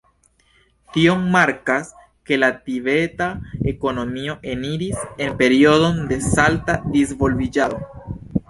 [0.93, 1.91] Tio markas,
[2.29, 3.27] ke la tibeta
[3.73, 7.85] ekonomio eniris en periodon de salta disvolviĝado.